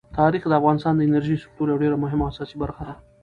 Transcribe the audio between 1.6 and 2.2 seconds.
یوه ډېره